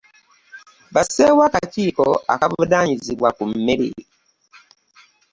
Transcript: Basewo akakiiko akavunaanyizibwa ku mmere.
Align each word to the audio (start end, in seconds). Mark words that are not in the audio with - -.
Basewo 0.93 1.41
akakiiko 1.47 2.07
akavunaanyizibwa 2.33 3.29
ku 3.37 3.43
mmere. 3.51 3.87